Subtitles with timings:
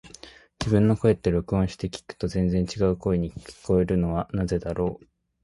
[0.59, 5.05] 自分の声って、録音して聞くと全然違う声に聞こえるのはなぜだろう。